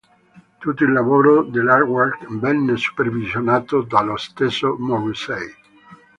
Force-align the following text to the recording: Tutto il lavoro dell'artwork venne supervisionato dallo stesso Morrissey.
Tutto 0.57 0.83
il 0.83 0.93
lavoro 0.93 1.43
dell'artwork 1.43 2.25
venne 2.39 2.75
supervisionato 2.75 3.81
dallo 3.83 4.17
stesso 4.17 4.75
Morrissey. 4.79 5.53